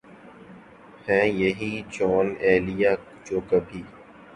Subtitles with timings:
[1.05, 2.91] ہیں یہی جونؔ ایلیا
[3.25, 3.81] جو کبھی